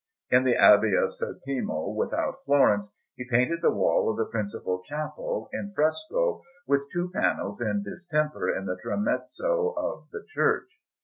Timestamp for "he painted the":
3.15-3.69